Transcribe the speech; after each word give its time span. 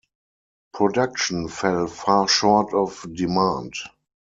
Production 0.73 1.47
fell 1.47 1.85
far 1.85 2.27
short 2.27 2.73
of 2.73 3.05
demand. 3.13 3.75